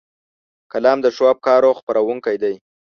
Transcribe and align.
قلم 0.71 0.97
د 1.01 1.07
ښو 1.15 1.23
افکارو 1.33 1.77
خپرونکی 1.79 2.35
دی 2.43 2.55